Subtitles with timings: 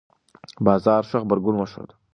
[0.65, 1.89] بازار ښه غبرګون وښود.